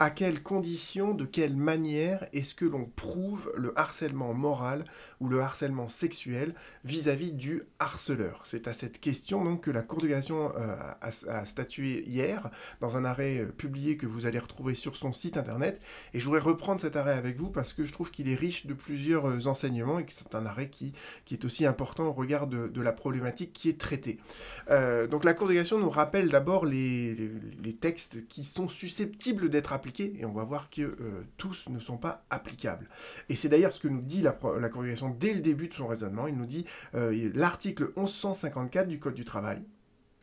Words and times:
à 0.00 0.10
quelles 0.10 0.42
conditions, 0.42 1.12
de 1.12 1.24
quelle 1.24 1.56
manière 1.56 2.26
est-ce 2.32 2.54
que 2.54 2.64
l'on 2.64 2.84
prouve 2.84 3.52
le 3.56 3.76
harcèlement 3.76 4.32
moral 4.32 4.84
ou 5.20 5.28
le 5.28 5.40
harcèlement 5.40 5.88
sexuel 5.88 6.54
vis-à-vis 6.84 7.32
du 7.32 7.64
harceleur? 7.80 8.42
C'est 8.44 8.68
à 8.68 8.72
cette 8.72 9.00
question 9.00 9.44
donc 9.44 9.62
que 9.62 9.72
la 9.72 9.82
Cour 9.82 10.00
de 10.00 10.06
cassation 10.06 10.52
euh, 10.56 10.76
a, 11.00 11.44
statué 11.46 12.04
hier 12.06 12.48
dans 12.80 12.96
un 12.96 13.04
arrêt 13.04 13.38
euh, 13.38 13.46
publié 13.46 13.96
que 13.96 14.06
vous 14.06 14.26
allez 14.26 14.38
retrouver 14.38 14.74
sur 14.74 14.96
son 14.96 15.12
site 15.12 15.36
internet. 15.36 15.80
Et 16.14 16.20
je 16.20 16.24
voudrais 16.24 16.40
reprendre 16.40 16.80
cet 16.80 16.94
arrêt 16.94 17.14
avec 17.14 17.36
vous 17.36 17.50
parce 17.50 17.72
que 17.72 17.84
je 17.84 17.92
trouve 17.92 18.12
qu'il 18.12 18.28
est 18.28 18.36
riche 18.36 18.66
de 18.66 18.74
plusieurs 18.74 19.28
euh, 19.28 19.46
enseignements 19.46 19.98
et 19.98 20.04
que 20.04 20.12
c'est 20.12 20.36
un 20.36 20.46
arrêt 20.46 20.68
qui, 20.68 20.92
qui 21.24 21.34
est 21.34 21.44
aussi 21.44 21.66
important 21.66 22.04
au 22.04 22.12
regard 22.12 22.46
de, 22.46 22.80
la 22.80 22.92
problématique 22.92 23.52
qui 23.52 23.68
est 23.68 23.80
traitée. 23.80 24.18
donc 25.10 25.24
la 25.24 25.34
Cour 25.34 25.48
de 25.48 25.54
cassation 25.54 25.78
nous 25.78 25.90
rappelle 25.90 26.28
d'abord 26.28 26.64
les, 26.64 27.14
les 27.14 27.74
textes 27.74 28.28
qui 28.28 28.44
sont 28.44 28.68
susceptibles 28.68 29.48
d'être 29.48 29.72
appliqués 29.72 29.87
et 30.00 30.24
on 30.24 30.32
va 30.32 30.44
voir 30.44 30.70
que 30.70 30.82
euh, 30.82 31.24
tous 31.36 31.68
ne 31.68 31.80
sont 31.80 31.98
pas 31.98 32.24
applicables. 32.30 32.88
Et 33.28 33.36
c'est 33.36 33.48
d'ailleurs 33.48 33.72
ce 33.72 33.80
que 33.80 33.88
nous 33.88 34.02
dit 34.02 34.22
la, 34.22 34.32
congrégation 34.32 35.10
dès 35.10 35.34
le 35.34 35.40
début 35.40 35.68
de 35.68 35.74
son 35.74 35.86
raisonnement. 35.86 36.26
Il 36.26 36.36
nous 36.36 36.46
dit 36.46 36.64
euh, 36.94 37.30
l'article 37.34 37.92
1154 37.96 38.88
du 38.88 38.98
Code 38.98 39.14
du 39.14 39.24
travail, 39.24 39.62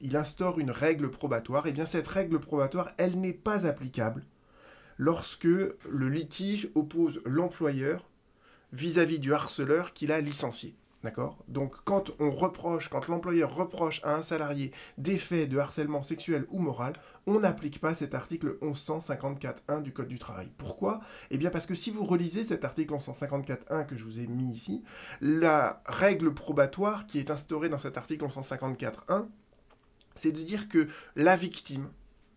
il 0.02 0.16
instaure 0.16 0.60
une 0.60 0.72
règle 0.72 1.10
probatoire. 1.10 1.68
Et 1.68 1.72
bien 1.72 1.86
cette 1.86 2.08
règle 2.08 2.40
probatoire, 2.40 2.92
elle 2.98 3.20
n'est 3.20 3.34
pas 3.34 3.66
applicable 3.66 4.24
lorsque 4.98 5.44
le 5.44 6.10
litige 6.10 6.70
oppose 6.76 7.22
l'employeur 7.26 8.10
vis-à-vis 8.72 9.20
du 9.20 9.34
harceleur 9.34 9.94
qu'il 9.94 10.12
a 10.12 10.22
licencié. 10.22 10.76
D'accord? 11.06 11.38
Donc 11.48 11.76
quand 11.84 12.10
on 12.20 12.32
reproche, 12.32 12.90
quand 12.90 13.08
l'employeur 13.08 13.54
reproche 13.54 14.02
à 14.04 14.16
un 14.16 14.24
salarié 14.24 14.72
des 14.98 15.20
faits 15.20 15.48
de 15.48 15.60
harcèlement 15.60 16.02
sexuel 16.02 16.48
ou 16.50 16.58
moral, 16.58 16.94
on 17.28 17.42
n'applique 17.42 17.80
pas 17.80 17.94
cet 17.94 18.16
article 18.16 18.58
1154.1 18.64 19.84
du 19.84 19.94
Code 19.94 20.08
du 20.08 20.18
travail. 20.18 20.50
Pourquoi? 20.58 21.02
Eh 21.30 21.38
bien 21.38 21.52
parce 21.52 21.68
que 21.68 21.76
si 21.76 21.92
vous 21.92 22.04
relisez 22.04 22.44
cet 22.44 22.66
article 22.66 22.96
1154.1 22.96 23.86
que 23.86 23.96
je 23.96 24.04
vous 24.04 24.20
ai 24.20 24.26
mis 24.26 24.52
ici, 24.52 24.84
la 25.22 25.84
règle 25.86 26.34
probatoire 26.34 27.06
qui 27.06 27.20
est 27.20 27.30
instaurée 27.30 27.70
dans 27.70 27.78
cet 27.78 28.00
article 28.00 28.26
1154.1, 28.26 29.28
c'est 30.16 30.32
de 30.32 30.42
dire 30.42 30.68
que 30.70 30.88
la 31.16 31.36
victime, 31.36 31.92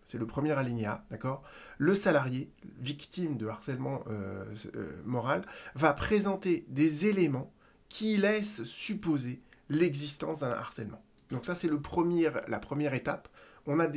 c'est 0.09 0.19
le 0.19 0.27
premier 0.27 0.53
alinéa, 0.53 1.07
d'accord? 1.11 1.43
Le 1.79 1.95
salarié, 1.95 2.53
victime 2.79 3.39
de 3.39 3.47
harcèlement 3.47 4.05
euh, 4.09 4.45
euh, 4.77 5.01
moral, 5.07 5.41
va 5.75 5.95
présenter 5.95 6.67
des 6.69 7.07
éléments 7.07 7.51
qui 7.89 8.17
laisse 8.17 8.63
supposer 8.65 9.41
l'existence 9.69 10.41
d'un 10.41 10.51
harcèlement. 10.51 11.03
Donc 11.31 11.47
ça, 11.47 11.55
c'est 11.55 11.69
la 11.69 12.59
première 12.59 12.95
étape. 12.95 13.29
On 13.67 13.81
a, 13.81 13.89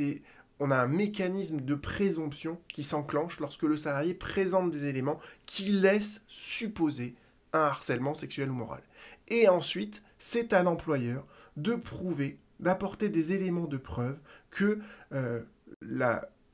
un 0.60 0.86
mécanisme 0.86 1.60
de 1.60 1.74
présomption 1.74 2.60
qui 2.68 2.82
s'enclenche 2.82 3.40
lorsque 3.40 3.62
le 3.62 3.76
salarié 3.76 4.14
présente 4.14 4.70
des 4.70 4.86
éléments 4.86 5.18
qui 5.46 5.72
laissent 5.72 6.20
supposer 6.26 7.16
un 7.52 7.60
harcèlement 7.60 8.14
sexuel 8.14 8.50
ou 8.50 8.54
moral. 8.54 8.82
Et 9.28 9.48
ensuite, 9.48 10.02
c'est 10.18 10.52
à 10.52 10.62
l'employeur 10.62 11.26
de 11.56 11.74
prouver, 11.74 12.38
d'apporter 12.60 13.08
des 13.08 13.32
éléments 13.32 13.66
de 13.66 13.76
preuve 13.76 14.18
que 14.50 14.80
euh, 15.12 15.42
il 15.82 15.96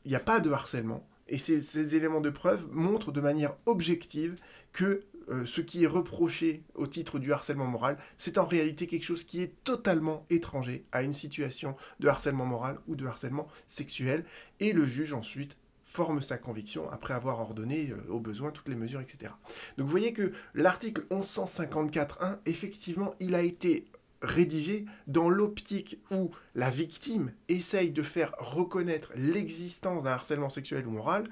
n'y 0.06 0.14
a 0.14 0.20
pas 0.20 0.40
de 0.40 0.50
harcèlement. 0.50 1.06
Et 1.28 1.38
ces 1.38 1.94
éléments 1.94 2.22
de 2.22 2.30
preuve 2.30 2.68
montrent 2.70 3.12
de 3.12 3.20
manière 3.20 3.54
objective 3.66 4.36
que 4.72 5.04
euh, 5.30 5.46
ce 5.46 5.60
qui 5.60 5.84
est 5.84 5.88
reproché 5.88 6.62
au 6.74 6.86
titre 6.86 7.18
du 7.18 7.32
harcèlement 7.32 7.66
moral, 7.66 7.96
c'est 8.16 8.38
en 8.38 8.46
réalité 8.46 8.86
quelque 8.86 9.04
chose 9.04 9.24
qui 9.24 9.42
est 9.42 9.62
totalement 9.64 10.26
étranger 10.30 10.86
à 10.92 11.02
une 11.02 11.14
situation 11.14 11.76
de 12.00 12.08
harcèlement 12.08 12.46
moral 12.46 12.78
ou 12.86 12.96
de 12.96 13.06
harcèlement 13.06 13.48
sexuel, 13.68 14.24
et 14.60 14.72
le 14.72 14.84
juge 14.84 15.12
ensuite 15.12 15.56
forme 15.84 16.20
sa 16.20 16.36
conviction 16.36 16.90
après 16.90 17.14
avoir 17.14 17.40
ordonné 17.40 17.90
euh, 17.90 18.12
au 18.12 18.20
besoin 18.20 18.50
toutes 18.50 18.68
les 18.68 18.74
mesures, 18.74 19.00
etc. 19.00 19.32
Donc 19.76 19.86
vous 19.86 19.90
voyez 19.90 20.12
que 20.12 20.32
l'article 20.54 21.06
1154.1, 21.10 22.38
effectivement, 22.46 23.14
il 23.20 23.34
a 23.34 23.42
été 23.42 23.86
rédigé 24.20 24.84
dans 25.06 25.30
l'optique 25.30 25.98
où 26.10 26.30
la 26.54 26.70
victime 26.70 27.32
essaye 27.48 27.90
de 27.90 28.02
faire 28.02 28.34
reconnaître 28.38 29.12
l'existence 29.16 30.04
d'un 30.04 30.10
harcèlement 30.10 30.50
sexuel 30.50 30.86
ou 30.86 30.90
moral, 30.90 31.24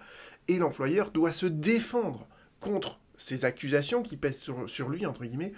et 0.49 0.59
l'employeur 0.59 1.10
doit 1.10 1.32
se 1.32 1.47
défendre 1.47 2.26
contre 2.60 3.00
ces 3.19 3.44
accusations 3.44 4.03
qui 4.03 4.16
pèsent 4.16 4.50
sur, 4.66 4.88
lui, 4.88 5.06
entre 5.06 5.25
guillemets, 5.25 5.53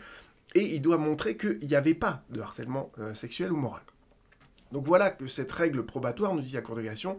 et 0.54 0.74
il 0.74 0.80
doit 0.80 0.98
montrer 0.98 1.36
qu'il 1.36 1.66
n'y 1.66 1.74
avait 1.74 1.94
pas 1.94 2.22
de 2.30 2.40
harcèlement 2.40 2.90
euh, 2.98 3.14
sexuel 3.14 3.52
ou 3.52 3.56
moral. 3.56 3.82
Donc 4.72 4.86
voilà 4.86 5.10
que 5.10 5.26
cette 5.26 5.52
règle 5.52 5.84
probatoire, 5.84 6.34
nous 6.34 6.40
dit 6.40 6.52
la 6.52 6.62
Cour 6.62 6.76
de 6.76 6.82
cassation, 6.82 7.18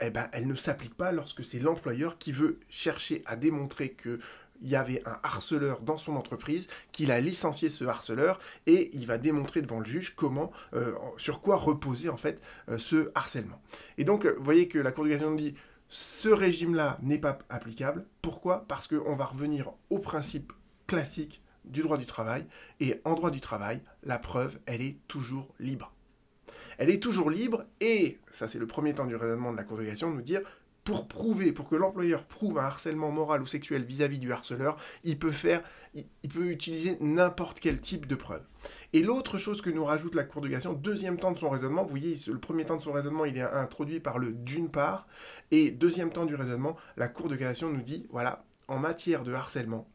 eh 0.00 0.10
ben, 0.10 0.28
elle 0.32 0.46
ne 0.46 0.54
s'applique 0.54 0.96
pas 0.96 1.12
lorsque 1.12 1.44
c'est 1.44 1.60
l'employeur 1.60 2.18
qui 2.18 2.32
veut 2.32 2.58
chercher 2.68 3.22
à 3.26 3.36
démontrer 3.36 3.90
que 3.90 4.18
il 4.62 4.70
y 4.70 4.76
avait 4.76 5.02
un 5.06 5.18
harceleur 5.22 5.80
dans 5.80 5.98
son 5.98 6.16
entreprise, 6.16 6.68
qu'il 6.92 7.10
a 7.10 7.20
licencié 7.20 7.68
ce 7.68 7.84
harceleur, 7.84 8.38
et 8.66 8.90
il 8.94 9.04
va 9.04 9.18
démontrer 9.18 9.60
devant 9.62 9.80
le 9.80 9.84
juge 9.84 10.14
comment, 10.16 10.52
euh, 10.74 10.94
sur 11.18 11.42
quoi 11.42 11.56
reposer 11.56 12.08
en 12.08 12.16
fait 12.16 12.40
euh, 12.68 12.78
ce 12.78 13.10
harcèlement. 13.14 13.60
Et 13.98 14.04
donc, 14.04 14.26
vous 14.26 14.44
voyez 14.44 14.68
que 14.68 14.78
la 14.78 14.92
Cour 14.92 15.04
de 15.04 15.10
cassation 15.10 15.34
dit 15.34 15.54
ce 15.88 16.28
régime-là 16.28 16.98
n'est 17.02 17.18
pas 17.18 17.38
applicable. 17.48 18.06
Pourquoi? 18.22 18.64
Parce 18.66 18.86
qu'on 18.86 19.16
va 19.16 19.26
revenir 19.26 19.72
au 19.90 19.98
principe 19.98 20.52
classique 20.86 21.42
du 21.64 21.82
droit 21.82 21.96
du 21.96 22.06
travail. 22.06 22.46
Et 22.80 23.00
en 23.04 23.14
droit 23.14 23.30
du 23.30 23.40
travail, 23.40 23.82
la 24.02 24.18
preuve, 24.18 24.58
elle 24.66 24.82
est 24.82 24.98
toujours 25.08 25.54
libre. 25.58 25.92
Elle 26.78 26.90
est 26.90 27.02
toujours 27.02 27.30
libre 27.30 27.64
et, 27.80 28.18
ça 28.32 28.48
c'est 28.48 28.58
le 28.58 28.66
premier 28.66 28.94
temps 28.94 29.06
du 29.06 29.16
raisonnement 29.16 29.52
de 29.52 29.56
la 29.56 29.64
cassation, 29.64 30.10
de 30.10 30.16
nous 30.16 30.22
dire 30.22 30.40
pour 30.84 31.08
prouver, 31.08 31.50
pour 31.52 31.66
que 31.66 31.74
l'employeur 31.74 32.24
prouve 32.24 32.58
un 32.58 32.64
harcèlement 32.64 33.10
moral 33.10 33.40
ou 33.40 33.46
sexuel 33.46 33.84
vis-à-vis 33.84 34.18
du 34.18 34.32
harceleur, 34.32 34.76
il 35.02 35.18
peut 35.18 35.32
faire, 35.32 35.62
peut 36.28 36.50
utiliser 36.50 36.98
n'importe 37.00 37.58
quel 37.58 37.80
type 37.80 38.06
de 38.06 38.14
preuve. 38.14 38.42
Et 38.92 39.02
l'autre 39.02 39.38
chose 39.38 39.62
que 39.62 39.70
nous 39.70 39.84
rajoute 39.84 40.14
la 40.14 40.24
Cour 40.24 40.42
de 40.42 40.48
cassation, 40.48 40.74
deuxième 40.74 41.18
temps 41.18 41.32
de 41.32 41.38
son 41.38 41.48
raisonnement, 41.48 41.84
vous 41.84 41.88
voyez, 41.88 42.16
le 42.26 42.38
premier 42.38 42.66
temps 42.66 42.76
de 42.76 42.82
son 42.82 42.92
raisonnement, 42.92 43.24
il 43.24 43.38
est 43.38 43.42
introduit 43.42 43.98
par 43.98 44.18
le 44.18 44.32
d'une 44.32 44.70
part, 44.70 45.06
et 45.50 45.70
deuxième 45.70 46.12
temps 46.12 46.26
du 46.26 46.34
raisonnement, 46.34 46.76
la 46.98 47.08
Cour 47.08 47.28
de 47.28 47.36
cassation 47.36 47.70
nous 47.70 47.82
dit, 47.82 48.06
voilà, 48.10 48.44
en 48.68 48.78
matière 48.78 49.22
de 49.22 49.32
harcèlement, 49.32 49.88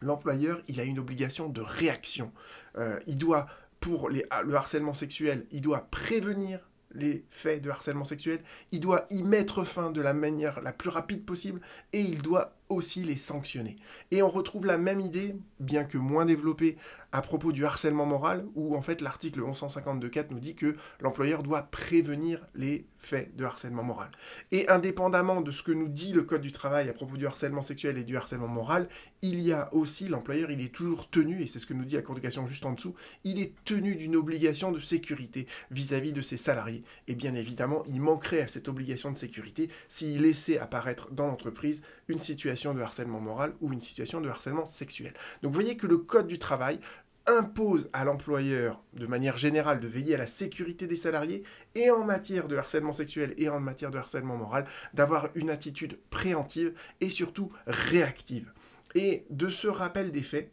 l'employeur, 0.00 0.60
il 0.66 0.80
a 0.80 0.84
une 0.84 0.98
obligation 0.98 1.48
de 1.48 1.60
réaction. 1.60 2.32
Euh, 2.76 2.98
il 3.06 3.16
doit, 3.16 3.46
pour 3.78 4.08
les, 4.08 4.24
le 4.44 4.54
harcèlement 4.56 4.94
sexuel, 4.94 5.46
il 5.52 5.60
doit 5.60 5.86
prévenir 5.90 6.67
les 6.92 7.24
faits 7.28 7.62
de 7.62 7.70
harcèlement 7.70 8.04
sexuel, 8.04 8.40
il 8.72 8.80
doit 8.80 9.06
y 9.10 9.22
mettre 9.22 9.64
fin 9.64 9.90
de 9.90 10.00
la 10.00 10.14
manière 10.14 10.60
la 10.60 10.72
plus 10.72 10.90
rapide 10.90 11.24
possible 11.24 11.60
et 11.92 12.00
il 12.00 12.22
doit 12.22 12.57
aussi 12.68 13.02
les 13.02 13.16
sanctionner. 13.16 13.76
Et 14.10 14.22
on 14.22 14.28
retrouve 14.28 14.66
la 14.66 14.78
même 14.78 15.00
idée, 15.00 15.36
bien 15.60 15.84
que 15.84 15.98
moins 15.98 16.24
développée, 16.24 16.76
à 17.12 17.22
propos 17.22 17.52
du 17.52 17.64
harcèlement 17.64 18.04
moral, 18.04 18.46
où 18.54 18.76
en 18.76 18.82
fait 18.82 19.00
l'article 19.00 19.40
1152.4 19.40 20.26
nous 20.30 20.40
dit 20.40 20.54
que 20.54 20.76
l'employeur 21.00 21.42
doit 21.42 21.62
prévenir 21.62 22.46
les 22.54 22.86
faits 22.98 23.34
de 23.36 23.44
harcèlement 23.44 23.82
moral. 23.82 24.10
Et 24.52 24.68
indépendamment 24.68 25.40
de 25.40 25.50
ce 25.50 25.62
que 25.62 25.72
nous 25.72 25.88
dit 25.88 26.12
le 26.12 26.22
Code 26.22 26.42
du 26.42 26.52
travail 26.52 26.88
à 26.88 26.92
propos 26.92 27.16
du 27.16 27.26
harcèlement 27.26 27.62
sexuel 27.62 27.96
et 27.96 28.04
du 28.04 28.16
harcèlement 28.16 28.48
moral, 28.48 28.88
il 29.22 29.40
y 29.40 29.52
a 29.52 29.72
aussi, 29.74 30.08
l'employeur, 30.08 30.50
il 30.50 30.60
est 30.60 30.74
toujours 30.74 31.08
tenu, 31.08 31.42
et 31.42 31.46
c'est 31.46 31.58
ce 31.58 31.66
que 31.66 31.74
nous 31.74 31.84
dit 31.84 31.96
la 31.96 32.02
Cour 32.02 32.18
juste 32.46 32.66
en 32.66 32.72
dessous, 32.72 32.94
il 33.24 33.40
est 33.40 33.54
tenu 33.64 33.94
d'une 33.94 34.16
obligation 34.16 34.70
de 34.70 34.78
sécurité 34.78 35.46
vis-à-vis 35.70 36.12
de 36.12 36.20
ses 36.20 36.36
salariés. 36.36 36.84
Et 37.06 37.14
bien 37.14 37.34
évidemment, 37.34 37.84
il 37.88 38.00
manquerait 38.00 38.42
à 38.42 38.48
cette 38.48 38.68
obligation 38.68 39.10
de 39.10 39.16
sécurité 39.16 39.70
s'il 39.88 40.22
laissait 40.22 40.58
apparaître 40.58 41.10
dans 41.10 41.26
l'entreprise 41.26 41.82
une 42.08 42.18
situation 42.18 42.57
de 42.66 42.80
harcèlement 42.80 43.20
moral 43.20 43.54
ou 43.60 43.72
une 43.72 43.80
situation 43.80 44.20
de 44.20 44.28
harcèlement 44.28 44.66
sexuel. 44.66 45.14
Donc 45.42 45.52
vous 45.52 45.60
voyez 45.60 45.76
que 45.76 45.86
le 45.86 45.98
Code 45.98 46.26
du 46.26 46.38
travail 46.38 46.80
impose 47.26 47.88
à 47.92 48.04
l'employeur 48.04 48.82
de 48.94 49.06
manière 49.06 49.36
générale 49.36 49.80
de 49.80 49.86
veiller 49.86 50.14
à 50.14 50.18
la 50.18 50.26
sécurité 50.26 50.86
des 50.86 50.96
salariés 50.96 51.44
et 51.74 51.90
en 51.90 52.04
matière 52.04 52.48
de 52.48 52.56
harcèlement 52.56 52.94
sexuel 52.94 53.34
et 53.36 53.48
en 53.48 53.60
matière 53.60 53.90
de 53.90 53.98
harcèlement 53.98 54.36
moral 54.36 54.66
d'avoir 54.94 55.28
une 55.34 55.50
attitude 55.50 55.98
préhentive 56.10 56.72
et 57.00 57.10
surtout 57.10 57.52
réactive. 57.66 58.50
Et 58.94 59.26
de 59.30 59.50
ce 59.50 59.68
rappel 59.68 60.10
des 60.10 60.22
faits, 60.22 60.50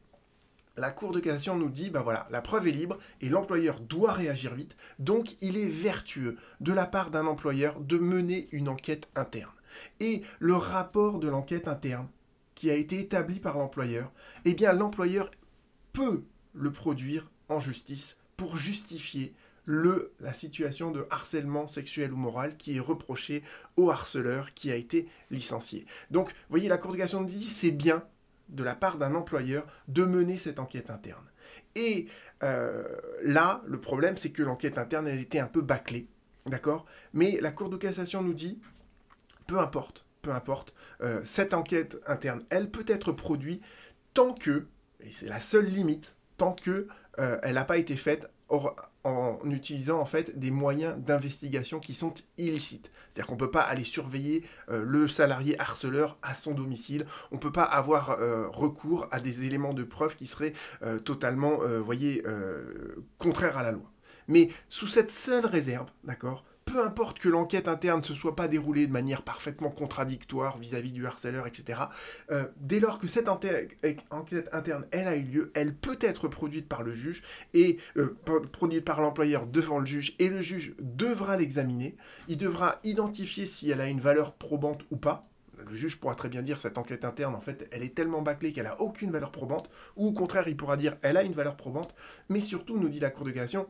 la 0.78 0.92
Cour 0.92 1.14
de 1.14 1.22
cassation 1.22 1.56
nous 1.56 1.70
dit, 1.70 1.90
ben 1.90 2.02
voilà, 2.02 2.28
la 2.30 2.42
preuve 2.42 2.68
est 2.68 2.72
libre 2.72 2.98
et 3.22 3.30
l'employeur 3.30 3.80
doit 3.80 4.12
réagir 4.12 4.54
vite, 4.54 4.76
donc 5.00 5.38
il 5.40 5.58
est 5.58 5.70
vertueux 5.70 6.36
de 6.60 6.74
la 6.74 6.86
part 6.86 7.12
d'un 7.12 7.28
employeur 7.28 7.80
de 7.80 7.98
mener 7.98 8.50
une 8.52 8.68
enquête 8.68 9.08
interne. 9.16 9.52
Et 10.00 10.24
le 10.40 10.56
rapport 10.56 11.20
de 11.20 11.28
l'enquête 11.28 11.68
interne 11.68 12.08
qui 12.54 12.72
a 12.72 12.76
été 12.76 13.00
établi 13.00 13.40
par 13.40 13.58
l'employeur, 13.58 14.12
eh 14.46 14.54
bien 14.54 14.74
l'employeur 14.74 15.32
peut 15.94 16.24
le 16.54 16.72
produire 16.72 17.30
en 17.50 17.60
justice 17.60 18.18
pour 18.38 18.58
justifier 18.58 19.34
le, 19.66 20.14
la 20.20 20.34
situation 20.34 20.92
de 20.92 21.08
harcèlement 21.10 21.68
sexuel 21.68 22.14
ou 22.14 22.18
moral 22.18 22.56
qui 22.58 22.78
est 22.78 22.80
reproché 22.80 23.44
au 23.78 23.90
harceleur 23.90 24.54
qui 24.54 24.72
a 24.72 24.76
été 24.76 25.08
licencié. 25.32 25.86
Donc, 26.12 26.30
vous 26.30 26.36
voyez, 26.50 26.70
la 26.70 26.78
Cour 26.78 26.92
de 26.92 26.98
cassation 26.98 27.22
nous 27.22 27.28
dit 27.28 27.44
c'est 27.44 27.72
bien 27.72 28.04
de 28.50 28.64
la 28.64 28.76
part 28.76 28.98
d'un 28.98 29.16
employeur 29.16 29.66
de 29.88 30.06
mener 30.06 30.38
cette 30.38 30.60
enquête 30.60 30.92
interne. 30.92 31.26
Et 31.76 32.08
euh, 32.44 32.84
là, 33.24 33.64
le 33.66 33.80
problème, 33.82 34.18
c'est 34.18 34.32
que 34.32 34.44
l'enquête 34.44 34.78
interne, 34.78 35.08
elle 35.08 35.20
était 35.20 35.40
un 35.40 35.48
peu 35.48 35.62
bâclée, 35.62 36.08
d'accord? 36.46 36.86
Mais 37.14 37.40
la 37.42 37.52
Cour 37.52 37.70
de 37.70 37.78
cassation 37.78 38.22
nous 38.22 38.34
dit, 38.34 38.60
peu 39.48 39.60
importe, 39.60 40.06
peu 40.22 40.32
importe, 40.32 40.74
euh, 41.02 41.22
cette 41.24 41.54
enquête 41.54 41.98
interne, 42.08 42.44
elle 42.50 42.70
peut 42.70 42.86
être 42.88 43.12
produite 43.12 43.64
tant 44.14 44.34
que, 44.34 44.68
et 45.02 45.12
c'est 45.12 45.28
la 45.28 45.40
seule 45.40 45.66
limite, 45.66 46.16
tant 46.38 46.54
que 46.54 46.88
euh, 47.20 47.38
elle 47.44 47.56
n'a 47.56 47.66
pas 47.66 47.78
été 47.78 47.96
faite 47.96 48.30
en 49.04 49.40
utilisant 49.50 50.00
en 50.00 50.06
fait 50.06 50.38
des 50.38 50.52
moyens 50.52 50.98
d'investigation 50.98 51.80
qui 51.80 51.94
sont 51.94 52.14
illicites. 52.38 52.92
C'est-à-dire 53.10 53.28
qu'on 53.28 53.34
ne 53.34 53.40
peut 53.40 53.52
pas 53.52 53.62
aller 53.62 53.84
surveiller 53.84 54.44
euh, 54.70 54.84
le 54.86 55.08
salarié 55.08 55.60
harceleur 55.60 56.18
à 56.22 56.36
son 56.36 56.54
domicile, 56.54 57.06
on 57.32 57.36
ne 57.36 57.40
peut 57.40 57.52
pas 57.52 57.64
avoir 57.64 58.18
recours 58.54 59.08
à 59.12 59.20
des 59.20 59.46
éléments 59.46 59.74
de 59.74 59.84
preuve 59.84 60.16
qui 60.16 60.28
seraient 60.28 60.54
euh, 60.84 61.00
totalement, 61.00 61.58
voyez, 61.80 62.24
contraires 63.18 63.58
à 63.58 63.64
la 63.64 63.72
loi. 63.72 63.92
Mais 64.28 64.50
sous 64.70 64.88
cette 64.88 65.12
seule 65.12 65.46
réserve, 65.46 65.90
d'accord, 66.04 66.44
peu 66.76 66.84
importe 66.84 67.20
que 67.20 67.30
l'enquête 67.30 67.70
interne 67.70 68.02
ne 68.02 68.06
se 68.06 68.14
soit 68.14 68.36
pas 68.36 68.50
déroulée 68.50 68.86
de 68.86 68.92
manière 68.92 69.22
parfaitement 69.22 69.70
contradictoire 69.70 70.58
vis-à-vis 70.58 70.92
du 70.92 71.08
harceleur, 71.08 71.48
etc., 71.48 71.84
euh, 72.32 72.44
dès 72.58 72.82
lors 72.82 73.00
que 73.00 73.08
cette 73.08 73.30
enquête 73.30 74.50
interne, 74.52 74.86
elle 74.92 75.08
a 75.08 75.16
eu 75.16 75.24
lieu, 75.24 75.52
elle 75.54 75.74
peut 75.74 75.98
être 76.02 76.28
produite 76.28 76.68
par 76.68 76.84
le 76.84 76.92
juge 76.92 77.24
et 77.54 77.78
euh, 77.96 78.18
produite 78.52 78.84
par 78.84 79.00
l'employeur 79.00 79.48
devant 79.48 79.80
le 79.80 79.86
juge, 79.86 80.18
et 80.20 80.28
le 80.28 80.42
juge 80.42 80.76
devra 80.82 81.38
l'examiner. 81.38 81.96
Il 82.28 82.38
devra 82.38 82.82
identifier 82.84 83.46
si 83.46 83.72
elle 83.72 83.80
a 83.80 83.88
une 83.88 84.02
valeur 84.02 84.34
probante 84.34 84.84
ou 84.92 84.98
pas. 84.98 85.22
Le 85.70 85.76
juge 85.78 85.98
pourra 85.98 86.16
très 86.16 86.28
bien 86.28 86.42
dire 86.42 86.60
cette 86.60 86.78
enquête 86.78 87.06
interne, 87.06 87.36
en 87.36 87.40
fait, 87.42 87.70
elle 87.72 87.84
est 87.84 87.96
tellement 87.96 88.22
bâclée 88.22 88.52
qu'elle 88.52 88.66
n'a 88.66 88.82
aucune 88.82 89.12
valeur 89.12 89.32
probante, 89.32 89.70
ou 89.96 90.08
au 90.08 90.12
contraire, 90.12 90.50
il 90.50 90.58
pourra 90.58 90.76
dire 90.76 90.98
elle 91.04 91.16
a 91.16 91.24
une 91.24 91.32
valeur 91.32 91.56
probante, 91.56 91.96
mais 92.28 92.42
surtout, 92.42 92.78
nous 92.78 92.90
dit 92.90 93.00
la 93.00 93.12
Cour 93.12 93.26
de 93.26 93.32
cassation, 93.32 93.70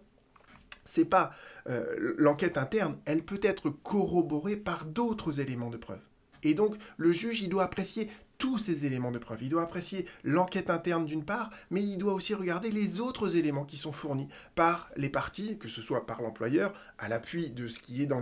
c'est 0.86 1.06
pas 1.06 1.34
euh, 1.68 2.16
l'enquête 2.18 2.58
interne, 2.58 2.98
elle 3.06 3.24
peut 3.24 3.40
être 3.42 3.70
corroborée 3.70 4.58
par 4.58 4.86
d'autres 4.86 5.40
éléments 5.40 5.70
de 5.70 5.78
preuve. 5.78 6.02
Et 6.44 6.54
donc, 6.54 6.76
le 6.98 7.12
juge, 7.12 7.42
il 7.42 7.50
doit 7.50 7.64
apprécier 7.64 8.10
tous 8.38 8.58
ces 8.58 8.86
éléments 8.86 9.12
de 9.12 9.18
preuve. 9.18 9.44
Il 9.44 9.50
doit 9.50 9.64
apprécier 9.64 10.06
l'enquête 10.24 10.70
interne 10.70 11.06
d'une 11.06 11.24
part, 11.24 11.50
mais 11.70 11.82
il 11.82 11.98
doit 11.98 12.14
aussi 12.14 12.34
regarder 12.34 12.72
les 12.72 13.00
autres 13.00 13.36
éléments 13.36 13.66
qui 13.66 13.78
sont 13.78 13.92
fournis 13.92 14.28
par 14.56 14.90
les 14.96 15.10
parties, 15.10 15.58
que 15.58 15.68
ce 15.68 15.82
soit 15.82 16.06
par 16.06 16.22
l'employeur, 16.22 16.74
à 16.98 17.08
l'appui 17.08 17.50
de 17.50 17.68
ce 17.68 17.80
qui 17.80 18.02
est 18.02 18.06
dans 18.06 18.22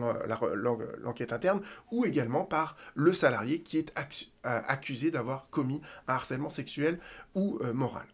l'enquête 1.01 1.33
interne, 1.33 1.61
ou 1.91 2.05
également 2.05 2.45
par 2.45 2.75
le 2.95 3.13
salarié 3.13 3.61
qui 3.61 3.77
est 3.77 3.91
euh, 3.97 4.61
accusé 4.67 5.11
d'avoir 5.11 5.49
commis 5.49 5.81
un 6.07 6.13
harcèlement 6.13 6.49
sexuel 6.49 6.99
ou 7.35 7.59
euh, 7.61 7.73
moral. 7.73 8.05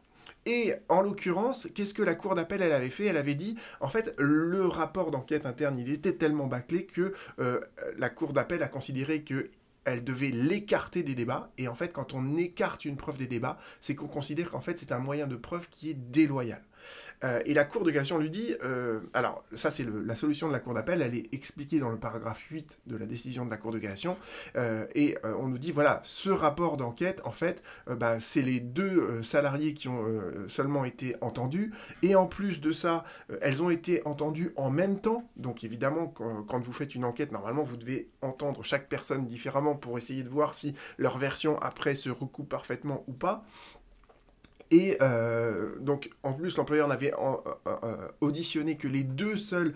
Et 0.45 0.73
en 0.87 1.01
l'occurrence, 1.01 1.67
qu'est-ce 1.75 1.93
que 1.93 2.03
la 2.03 2.15
cour 2.15 2.35
d'appel 2.35 2.61
elle 2.61 2.71
avait 2.71 2.89
fait? 2.89 3.05
Elle 3.05 3.17
avait 3.17 3.35
dit, 3.35 3.57
en 3.81 3.89
fait, 3.89 4.15
le 4.17 4.65
rapport 4.65 5.11
d'enquête 5.11 5.45
interne, 5.45 5.77
il 5.77 5.89
était 5.91 6.13
tellement 6.13 6.47
bâclé 6.47 6.85
que 6.85 7.13
euh, 7.39 7.59
la 7.97 8.09
cour 8.09 8.33
d'appel 8.33 8.63
a 8.63 8.67
considéré 8.67 9.23
que 9.23 9.49
elle 9.85 10.03
devait 10.03 10.29
l'écarter 10.29 11.03
des 11.03 11.15
débats. 11.15 11.51
Et 11.57 11.67
en 11.67 11.75
fait, 11.75 11.93
quand 11.93 12.13
on 12.13 12.37
écarte 12.37 12.85
une 12.85 12.97
preuve 12.97 13.17
des 13.17 13.27
débats, 13.27 13.57
c'est 13.79 13.95
qu'on 13.95 14.07
considère 14.07 14.51
qu'en 14.51 14.61
fait, 14.61 14.77
c'est 14.77 14.91
un 14.91 14.99
moyen 14.99 15.27
de 15.27 15.35
preuve 15.35 15.67
qui 15.69 15.89
est 15.89 15.93
déloyal. 16.11 16.61
Euh, 17.23 17.41
et 17.45 17.53
la 17.53 17.65
Cour 17.65 17.83
de 17.83 17.91
cassation 17.91 18.17
lui 18.17 18.29
dit, 18.29 18.55
euh, 18.63 19.01
alors 19.13 19.43
ça 19.53 19.71
c'est 19.71 19.85
la 19.85 20.15
solution 20.15 20.47
de 20.47 20.53
la 20.53 20.59
Cour 20.59 20.73
d'appel, 20.73 21.01
elle 21.01 21.15
est 21.15 21.33
expliquée 21.33 21.79
dans 21.79 21.89
le 21.89 21.99
paragraphe 21.99 22.39
8 22.49 22.79
de 22.87 22.95
la 22.95 23.05
décision 23.05 23.45
de 23.45 23.49
la 23.49 23.57
Cour 23.57 23.71
de 23.71 23.79
cassation, 23.79 24.17
euh, 24.55 24.85
et 24.95 25.17
on 25.23 25.47
nous 25.47 25.57
dit, 25.57 25.71
voilà, 25.71 25.99
ce 26.03 26.29
rapport 26.29 26.77
d'enquête, 26.77 27.21
en 27.25 27.31
fait, 27.31 27.63
bah, 27.87 28.19
c'est 28.19 28.41
les 28.41 28.59
deux 28.59 29.21
salariés 29.23 29.73
qui 29.73 29.87
ont 29.87 30.05
seulement 30.47 30.85
été 30.85 31.15
entendus, 31.21 31.73
et 32.01 32.15
en 32.15 32.25
plus 32.25 32.61
de 32.61 32.71
ça, 32.71 33.03
elles 33.41 33.61
ont 33.61 33.69
été 33.69 34.05
entendues 34.05 34.53
en 34.55 34.69
même 34.69 34.99
temps, 34.99 35.29
donc 35.35 35.63
évidemment, 35.63 36.07
quand, 36.07 36.43
quand 36.43 36.59
vous 36.59 36.73
faites 36.73 36.95
une 36.95 37.05
enquête, 37.05 37.31
normalement, 37.31 37.63
vous 37.63 37.77
devez 37.77 38.09
entendre 38.21 38.63
chaque 38.63 38.87
personne 38.87 39.25
différemment 39.25 39.75
pour 39.75 39.97
essayer 39.97 40.23
de 40.23 40.29
voir 40.29 40.53
si 40.53 40.73
leur 40.97 41.17
version 41.17 41.57
après 41.57 41.95
se 41.95 42.09
recoupe 42.09 42.49
parfaitement 42.49 43.03
ou 43.07 43.13
pas. 43.13 43.45
Et 44.71 44.97
euh, 45.01 45.79
donc, 45.79 46.11
en 46.23 46.33
plus, 46.33 46.57
l'employeur 46.57 46.87
n'avait 46.87 47.13
euh, 47.13 47.35
euh, 47.67 48.07
auditionné 48.21 48.77
que 48.77 48.87
les 48.87 49.03
deux 49.03 49.37
seuls 49.37 49.73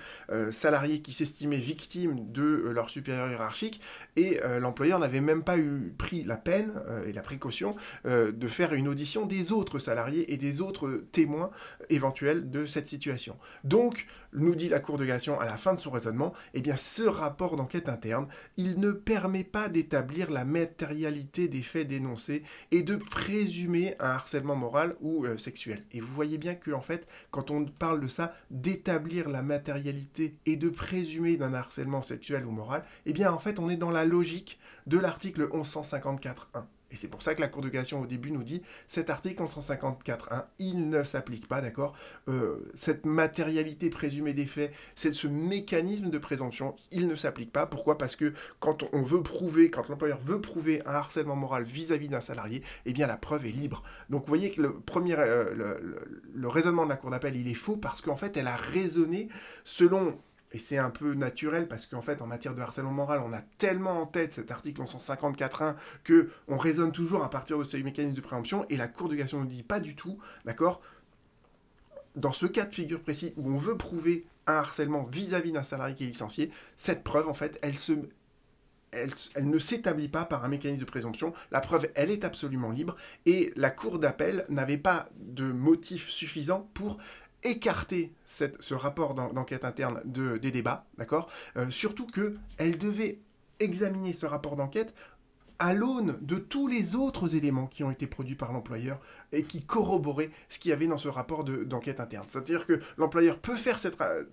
salariés 0.52 1.02
qui 1.02 1.12
s'estimaient 1.12 1.58
victimes 1.58 2.32
de 2.32 2.70
leur 2.70 2.90
supérieur 2.90 3.30
hiérarchique, 3.30 3.82
et 4.16 4.40
l'employeur 4.60 5.00
n'avait 5.00 5.22
même 5.22 5.44
pas 5.44 5.58
eu 5.58 5.94
pris 5.98 6.24
la 6.24 6.38
peine 6.38 6.74
et 7.06 7.14
la 7.14 7.22
précaution 7.22 7.76
de 8.06 8.48
faire 8.48 8.74
une 8.74 8.88
audition 8.88 9.26
des 9.26 9.52
autres 9.52 9.80
salariés 9.80 10.34
et 10.34 10.38
des 10.38 10.62
autres 10.62 11.04
témoins 11.12 11.52
éventuels 11.90 12.50
de 12.50 12.66
cette 12.66 12.88
situation. 12.88 13.38
Donc, 13.64 14.08
nous 14.34 14.56
dit 14.56 14.70
la 14.70 14.80
Cour 14.80 14.98
de 14.98 15.06
cassation 15.06 15.40
à 15.40 15.46
la 15.46 15.58
fin 15.58 15.74
de 15.74 15.80
son 15.80 15.92
raisonnement, 15.92 16.34
eh 16.54 16.62
bien, 16.62 16.76
ce 16.76 17.04
rapport 17.04 17.56
d'enquête 17.56 17.90
interne, 17.90 18.28
il 18.58 18.80
ne 18.80 18.92
permet 18.92 19.44
pas 19.44 19.70
d'établir 19.70 20.32
la 20.32 20.46
matérialité 20.46 21.48
des 21.48 21.62
faits 21.62 21.88
dénoncés 21.88 22.44
et 22.72 22.84
de 22.84 22.96
présumer 22.96 23.96
un 24.00 24.10
harcèlement 24.10 24.56
moral 24.56 24.83
ou 25.02 25.26
euh, 25.26 25.38
sexuel. 25.38 25.80
Et 25.92 26.00
vous 26.00 26.14
voyez 26.14 26.38
bien 26.38 26.56
que 26.56 26.72
en 26.72 26.82
fait, 26.82 27.08
quand 27.32 27.52
on 27.52 27.66
parle 27.66 28.02
de 28.02 28.08
ça, 28.08 28.34
d'établir 28.52 29.30
la 29.30 29.42
matérialité 29.42 30.36
et 30.46 30.56
de 30.56 30.70
présumer 30.70 31.38
d'un 31.38 31.54
harcèlement 31.54 32.02
sexuel 32.02 32.46
ou 32.46 32.52
moral, 32.52 32.84
eh 33.06 33.14
bien 33.14 33.32
en 33.32 33.40
fait, 33.40 33.60
on 33.60 33.70
est 33.70 33.78
dans 33.78 33.92
la 33.92 34.06
logique 34.06 34.60
de 34.88 34.98
l'article 34.98 35.48
1154.1. 35.48 36.64
Et 36.94 36.96
c'est 36.96 37.08
pour 37.08 37.24
ça 37.24 37.34
que 37.34 37.42
la 37.42 37.48
Cour 37.48 37.64
de 37.64 37.70
cassation 37.70 38.02
au 38.02 38.06
début 38.06 38.32
nous 38.32 38.44
dit 38.44 38.62
cet 38.88 39.10
article 39.10 39.44
154.1, 39.44 40.46
il 40.60 40.90
ne 40.90 41.04
s'applique 41.04 41.48
pas, 41.48 41.60
d'accord 41.60 41.96
euh, 42.30 42.72
Cette 42.76 43.06
matérialité 43.06 43.90
présumée 43.90 44.34
des 44.34 44.46
faits, 44.46 44.72
ce 44.96 45.28
mécanisme 45.28 46.12
de 46.12 46.18
présomption, 46.20 46.76
il 46.92 47.08
ne 47.08 47.16
s'applique 47.16 47.52
pas. 47.52 47.66
Pourquoi? 47.66 47.98
Parce 47.98 48.16
que 48.16 48.34
quand 48.60 48.84
on 48.94 49.02
veut 49.02 49.24
prouver, 49.24 49.72
quand 49.72 49.90
l'employeur 49.90 50.20
veut 50.20 50.40
prouver 50.40 50.82
un 50.86 50.94
harcèlement 50.94 51.36
moral 51.36 51.64
vis-à-vis 51.64 52.10
d'un 52.10 52.22
salarié, 52.22 52.62
eh 52.86 52.94
bien 52.94 53.08
la 53.08 53.18
preuve 53.18 53.48
est 53.48 53.52
libre. 53.52 53.82
Donc 54.10 54.22
vous 54.22 54.30
voyez 54.30 54.52
que 54.52 54.62
le 54.62 54.74
premier, 54.74 55.16
euh, 55.18 55.80
le 56.34 56.48
raisonnement 56.48 56.84
de 56.84 56.90
la 56.90 56.98
Cour 56.98 57.10
d'appel, 57.10 57.36
il 57.36 57.48
est 57.48 57.56
faux 57.56 57.76
parce 57.76 58.02
qu'en 58.02 58.18
fait, 58.18 58.38
elle 58.38 58.48
a 58.48 58.56
raisonné 58.56 59.30
selon 59.64 60.18
et 60.54 60.60
c'est 60.60 60.78
un 60.78 60.92
peu 60.92 61.16
naturel 61.16 61.68
parce 61.68 61.88
qu'en 61.88 62.02
fait, 62.02 62.22
en 62.22 62.28
matière 62.28 62.54
de 62.54 62.62
harcèlement 62.62 62.92
moral, 62.92 63.22
on 63.26 63.34
a 63.34 63.42
tellement 63.58 64.02
en 64.02 64.06
tête 64.06 64.34
cet 64.34 64.52
article 64.52 64.84
154.1 64.84 65.76
que 66.04 66.30
on 66.48 66.58
raisonne 66.58 66.92
toujours 66.92 67.24
à 67.24 67.30
partir 67.30 67.58
de 67.58 67.64
ces 67.64 67.82
mécanismes 67.82 68.16
de 68.16 68.22
préemption 68.22 68.66
et 68.70 68.78
la 68.78 68.88
Cour 68.88 69.10
de 69.10 69.16
cassation 69.16 69.42
ne 69.42 69.50
dit 69.50 69.64
pas 69.64 69.80
du 69.80 69.96
tout, 69.96 70.20
d'accord? 70.46 70.82
Dans 72.16 72.32
ce 72.32 72.46
cas 72.46 72.66
de 72.66 72.74
figure 72.74 73.02
précis 73.02 73.34
où 73.36 73.52
on 73.52 73.58
veut 73.58 73.78
prouver 73.78 74.28
un 74.46 74.54
harcèlement 74.54 75.04
vis-à-vis 75.04 75.52
d'un 75.52 75.64
salarié 75.64 75.96
qui 75.96 76.04
est 76.04 76.08
licencié, 76.08 76.52
cette 76.76 77.04
preuve, 77.04 77.28
en 77.28 77.34
fait, 77.34 77.60
elle, 77.64 77.74
ne 79.44 79.58
s'établit 79.58 80.10
pas 80.10 80.26
par 80.26 80.46
un 80.46 80.50
mécanisme 80.50 80.82
de 80.82 80.90
présomption. 80.90 81.34
La 81.50 81.62
preuve, 81.62 81.90
elle 81.96 82.12
est 82.12 82.24
absolument 82.24 82.70
libre 82.70 82.96
et 83.26 83.52
la 83.56 83.72
Cour 83.72 83.98
d'appel 83.98 84.46
n'avait 84.50 84.78
pas 84.78 85.10
de 85.16 85.52
motif 85.52 86.10
suffisant 86.10 86.70
pour 86.76 87.00
écarter 87.44 88.14
cette, 88.26 88.62
ce 88.62 88.74
rapport 88.74 89.14
d'enquête 89.14 89.66
interne 89.66 90.02
de, 90.06 90.38
des 90.38 90.52
débats, 90.52 90.86
d'accord 90.98 91.30
euh, 91.58 91.70
Surtout 91.70 92.08
qu'elle 92.08 92.78
devait 92.78 93.20
examiner 93.60 94.14
ce 94.14 94.26
rapport 94.26 94.56
d'enquête 94.56 94.94
à 95.60 95.74
l'aune 95.74 96.18
de 96.22 96.36
tous 96.36 96.68
les 96.68 96.96
autres 96.96 97.36
éléments 97.36 97.68
qui 97.68 97.84
ont 97.84 97.92
été 97.92 98.08
produits 98.08 98.36
par 98.36 98.52
l'employeur 98.52 99.00
et 99.32 99.44
qui 99.44 99.64
corroboraient 99.64 100.32
ce 100.50 100.60
qu'il 100.60 100.70
y 100.70 100.74
avait 100.74 100.88
dans 100.88 100.98
ce 100.98 101.08
rapport 101.08 101.44
d'enquête 101.44 102.00
interne. 102.00 102.26
C'est-à-dire 102.28 102.66
que 102.66 102.82
l'employeur 102.98 103.40
peut 103.40 103.56
faire 103.56 103.80
cette, 103.80 104.00
euh, 104.02 104.26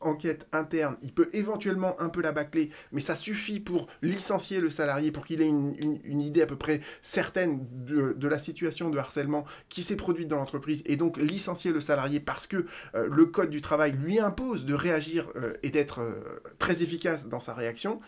enquête 0.00 0.46
interne, 0.52 0.96
il 1.02 1.12
peut 1.12 1.28
éventuellement 1.32 2.00
un 2.00 2.08
peu 2.08 2.22
la 2.22 2.32
bâcler, 2.32 2.70
mais 2.92 3.00
ça 3.00 3.16
suffit 3.16 3.60
pour 3.60 3.86
licencier 4.02 4.60
le 4.60 4.70
salarié, 4.70 5.12
pour 5.12 5.24
qu'il 5.26 5.42
ait 5.42 5.48
une, 5.48 6.20
idée 6.20 6.42
à 6.42 6.46
peu 6.46 6.56
près 6.56 6.80
certaine 7.02 7.66
de, 7.84 8.28
la 8.28 8.38
situation 8.38 8.90
de 8.90 8.98
harcèlement 8.98 9.44
qui 9.68 9.82
s'est 9.82 9.96
produite 9.96 10.28
dans 10.28 10.36
l'entreprise, 10.36 10.82
et 10.86 10.96
donc 10.96 11.16
licencier 11.16 11.72
le 11.72 11.80
salarié 11.80 12.20
parce 12.20 12.46
que 12.46 12.66
euh, 12.94 13.08
le 13.10 13.26
code 13.26 13.50
du 13.50 13.60
travail 13.60 13.92
lui 13.92 14.18
impose 14.20 14.64
de 14.64 14.74
réagir 14.74 15.30
euh, 15.36 15.54
et 15.62 15.70
d'être 15.70 16.00
euh, 16.00 16.40
très 16.58 16.82
efficace 16.82 17.28
dans 17.28 17.40
sa 17.40 17.54
réaction. 17.54 18.00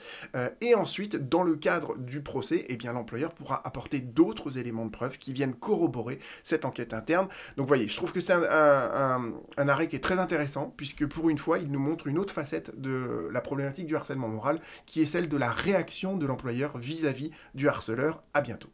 et 0.61 0.75
ensuite, 0.75 1.29
dans 1.29 1.43
le 1.43 1.57
cadre 1.57 1.99
du 1.99 2.23
procès, 2.23 2.65
eh 2.69 2.77
bien 2.77 2.93
l'employeur 2.93 3.35
pourra 3.35 3.67
apporter 3.67 4.01
d'autres 4.01 4.59
éléments 4.59 4.87
de 4.87 4.91
preuve 4.91 5.19
qui 5.19 5.33
viennent 5.33 5.55
corroborer 5.55 6.19
cette 6.43 6.65
enquête 6.65 6.95
interne. 6.95 7.29
Donc 7.57 7.67
voyez, 7.67 7.89
je 7.89 7.97
trouve 7.97 8.13
que 8.13 8.21
c'est 8.21 8.33
un, 8.33 9.33
un 9.57 9.69
arrêt 9.69 9.89
qui 9.89 9.97
est 9.97 10.01
très 10.01 10.19
intéressant, 10.19 10.73
puisque 10.77 11.07
pour 11.07 11.31
une 11.31 11.39
fois, 11.39 11.59
il 11.59 11.71
nous 11.71 11.82
montre 11.83 12.07
une 12.07 12.19
autre 12.19 12.33
facette 12.33 12.81
de 12.81 13.29
la 13.31 13.41
problématique 13.41 13.87
du 13.87 13.97
harcèlement 13.97 14.29
moral, 14.29 14.61
qui 14.87 15.03
est 15.03 15.07
celle 15.07 15.29
de 15.29 15.37
la 15.37 15.51
réaction 15.51 16.17
de 16.17 16.27
l'employeur 16.27 16.79
vis-à-vis 16.79 17.31
du 17.55 17.69
harceleur. 17.69 18.23
À 18.35 18.41
bientôt. 18.41 18.71